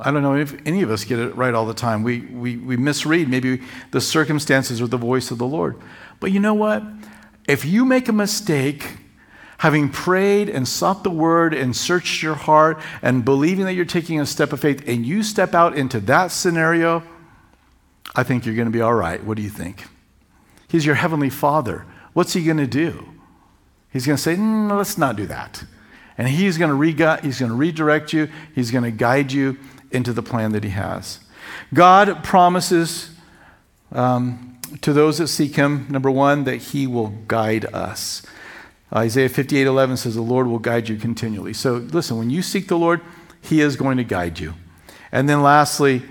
[0.00, 2.02] I don't know if any of us get it right all the time.
[2.02, 3.62] We, we, we misread maybe
[3.92, 5.76] the circumstances or the voice of the Lord.
[6.18, 6.82] But you know what?
[7.46, 8.96] If you make a mistake,
[9.58, 14.20] having prayed and sought the word and searched your heart and believing that you're taking
[14.20, 17.04] a step of faith, and you step out into that scenario,
[18.16, 19.22] I think you're going to be all right.
[19.22, 19.84] What do you think?
[20.68, 21.86] He's your heavenly Father.
[22.12, 23.08] What's he going to do?
[23.90, 25.64] He's going to say, mm, let's not do that.
[26.18, 28.28] And he's going to re- he's going to redirect you.
[28.54, 29.56] He's going to guide you
[29.90, 31.20] into the plan that he has.
[31.72, 33.10] God promises
[33.92, 38.22] um, to those that seek him, number one, that he will guide us.
[38.94, 41.54] Isaiah 58 11 says, The Lord will guide you continually.
[41.54, 43.00] So listen, when you seek the Lord,
[43.40, 44.54] he is going to guide you.
[45.12, 46.02] And then lastly,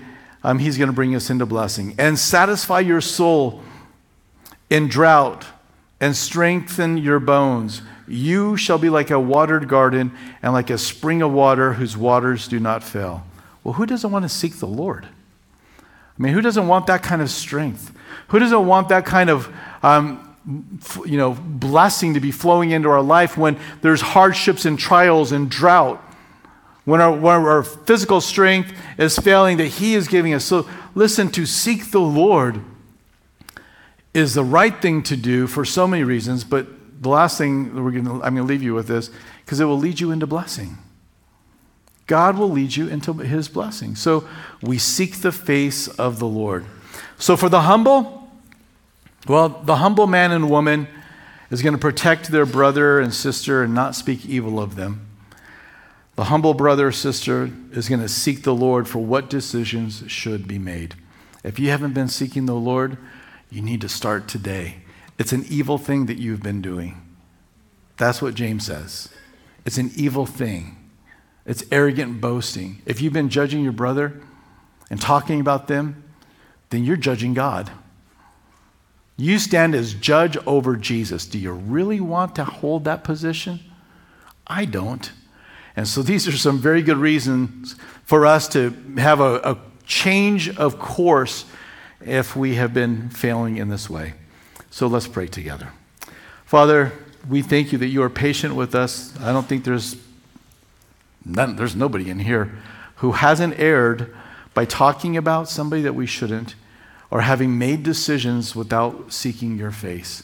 [0.42, 3.62] um, he's going to bring us into blessing and satisfy your soul
[4.70, 5.46] in drought
[6.00, 7.82] and strengthen your bones.
[8.06, 10.12] You shall be like a watered garden
[10.42, 13.26] and like a spring of water whose waters do not fail.
[13.64, 15.06] Well, who doesn't want to seek the Lord?
[15.06, 17.92] I mean, who doesn't want that kind of strength?
[18.28, 19.52] Who doesn't want that kind of
[19.82, 20.36] um,
[21.04, 25.50] you know, blessing to be flowing into our life when there's hardships and trials and
[25.50, 26.02] drought?
[26.84, 30.44] When our, when our physical strength is failing, that He is giving us.
[30.44, 32.62] So, listen, to seek the Lord
[34.18, 36.66] is the right thing to do for so many reasons, but
[37.00, 39.10] the last thing we're to, I'm going to leave you with this
[39.44, 40.78] because it will lead you into blessing.
[42.06, 43.94] God will lead you into his blessing.
[43.94, 44.28] So
[44.62, 46.64] we seek the face of the Lord.
[47.18, 48.30] So for the humble,
[49.26, 50.88] well, the humble man and woman
[51.50, 55.06] is going to protect their brother and sister and not speak evil of them.
[56.16, 60.48] The humble brother or sister is going to seek the Lord for what decisions should
[60.48, 60.96] be made.
[61.44, 62.98] If you haven't been seeking the Lord,
[63.50, 64.76] you need to start today.
[65.18, 67.00] It's an evil thing that you've been doing.
[67.96, 69.08] That's what James says.
[69.64, 70.76] It's an evil thing.
[71.44, 72.82] It's arrogant boasting.
[72.86, 74.20] If you've been judging your brother
[74.90, 76.04] and talking about them,
[76.70, 77.70] then you're judging God.
[79.16, 81.26] You stand as judge over Jesus.
[81.26, 83.60] Do you really want to hold that position?
[84.46, 85.10] I don't.
[85.74, 87.74] And so these are some very good reasons
[88.04, 91.46] for us to have a, a change of course
[92.04, 94.14] if we have been failing in this way.
[94.70, 95.72] So let's pray together.
[96.44, 96.92] Father,
[97.28, 99.18] we thank you that you are patient with us.
[99.20, 99.96] I don't think there's
[101.24, 102.52] none, there's nobody in here
[102.96, 104.14] who hasn't erred
[104.54, 106.54] by talking about somebody that we shouldn't
[107.10, 110.22] or having made decisions without seeking your face.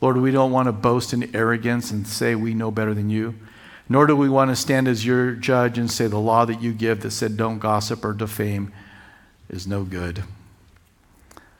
[0.00, 3.34] Lord, we don't want to boast in arrogance and say we know better than you,
[3.88, 6.72] nor do we want to stand as your judge and say the law that you
[6.72, 8.72] give that said don't gossip or defame
[9.48, 10.24] is no good.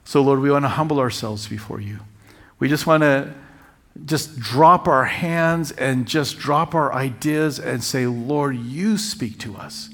[0.05, 2.01] So, Lord, we want to humble ourselves before you.
[2.59, 3.35] We just want to
[4.05, 9.57] just drop our hands and just drop our ideas and say, Lord, you speak to
[9.57, 9.91] us.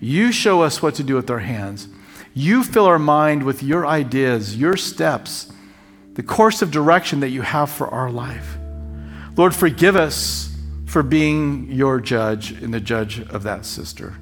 [0.00, 1.88] You show us what to do with our hands.
[2.34, 5.52] You fill our mind with your ideas, your steps,
[6.14, 8.56] the course of direction that you have for our life.
[9.36, 10.56] Lord, forgive us
[10.86, 14.14] for being your judge and the judge of that sister.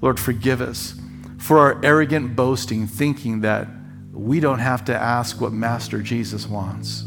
[0.00, 0.94] Lord, forgive us
[1.38, 3.68] for our arrogant boasting, thinking that
[4.12, 7.04] we don't have to ask what Master Jesus wants.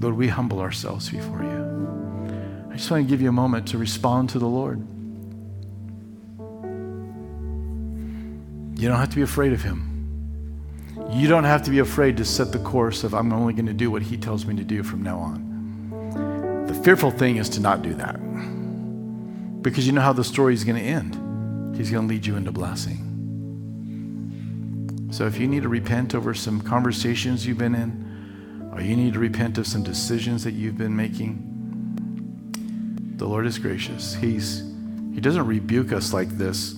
[0.00, 2.68] Lord, we humble ourselves before you.
[2.70, 4.78] I just want to give you a moment to respond to the Lord.
[8.80, 9.84] You don't have to be afraid of him.
[11.10, 13.72] You don't have to be afraid to set the course of, I'm only going to
[13.72, 16.66] do what he tells me to do from now on.
[16.68, 18.14] The fearful thing is to not do that
[19.62, 21.27] because you know how the story is going to end.
[21.76, 23.08] He's going to lead you into blessing.
[25.10, 29.14] So if you need to repent over some conversations you've been in, or you need
[29.14, 31.44] to repent of some decisions that you've been making,
[33.16, 34.14] the Lord is gracious.
[34.14, 34.62] He's,
[35.14, 36.74] he doesn't rebuke us like this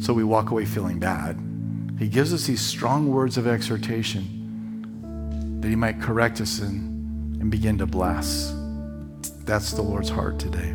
[0.00, 1.40] so we walk away feeling bad.
[1.98, 7.50] He gives us these strong words of exhortation that He might correct us and, and
[7.50, 8.54] begin to bless.
[9.44, 10.74] That's the Lord's heart today.